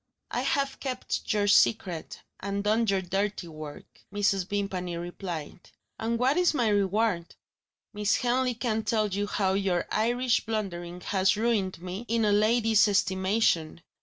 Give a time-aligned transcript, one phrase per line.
[0.31, 4.47] "I have kept your secret, and done your dirty work," Mrs.
[4.47, 5.69] Vimpany replied.
[5.99, 7.35] "And what is my reward?
[7.93, 12.87] Miss Henley can tell you how your Irish blundering has ruined me in a lady's
[12.87, 13.83] estimation.